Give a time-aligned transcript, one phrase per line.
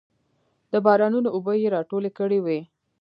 [0.71, 2.59] د بارانونو اوبه یې راټولې کړې وې.